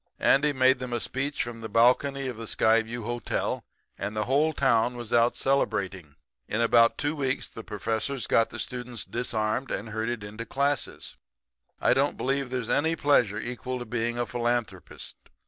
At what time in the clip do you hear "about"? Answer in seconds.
6.59-6.97